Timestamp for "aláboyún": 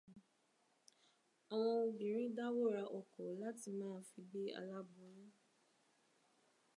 4.59-5.29